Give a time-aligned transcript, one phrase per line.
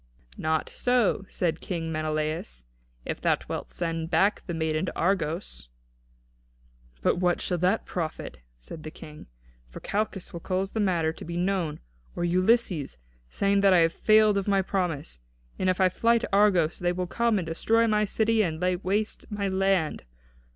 [0.35, 2.65] "Not so," said King Menelaus,
[3.05, 5.69] "if thou wilt send back the maiden to Argos."
[7.03, 9.27] "But what shall that profit," said the King;
[9.69, 11.81] "for Calchas will cause the matter to be known;
[12.15, 12.97] or Ulysses,
[13.29, 15.19] saying that I have failed of my promise;
[15.59, 18.77] and if I fly to Argos, they will come and destroy my city and lay
[18.77, 20.03] waste my land.